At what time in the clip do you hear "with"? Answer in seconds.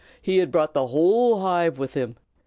1.77-1.93